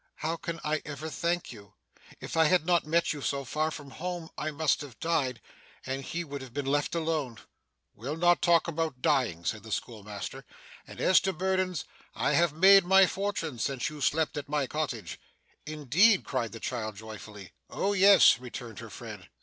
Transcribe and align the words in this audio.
How 0.15 0.35
can 0.35 0.59
I 0.63 0.81
ever 0.83 1.09
thank 1.11 1.51
you? 1.51 1.75
If 2.19 2.35
I 2.35 2.45
had 2.45 2.65
not 2.65 2.87
met 2.87 3.13
you 3.13 3.21
so 3.21 3.45
far 3.45 3.69
from 3.69 3.91
home, 3.91 4.31
I 4.35 4.49
must 4.49 4.81
have 4.81 4.99
died, 4.99 5.39
and 5.85 6.01
he 6.03 6.23
would 6.23 6.41
have 6.41 6.55
been 6.55 6.65
left 6.65 6.95
alone.' 6.95 7.37
'We'll 7.93 8.17
not 8.17 8.41
talk 8.41 8.67
about 8.67 9.03
dying,' 9.03 9.45
said 9.45 9.61
the 9.61 9.71
schoolmaster; 9.71 10.43
'and 10.87 10.99
as 10.99 11.19
to 11.19 11.33
burdens, 11.33 11.85
I 12.15 12.31
have 12.33 12.51
made 12.51 12.83
my 12.83 13.05
fortune 13.05 13.59
since 13.59 13.91
you 13.91 14.01
slept 14.01 14.37
at 14.37 14.49
my 14.49 14.65
cottage.' 14.65 15.19
'Indeed!' 15.67 16.23
cried 16.25 16.51
the 16.53 16.59
child 16.59 16.95
joyfully. 16.95 17.51
'Oh 17.69 17.93
yes,' 17.93 18.39
returned 18.39 18.79
her 18.79 18.89
friend. 18.89 19.29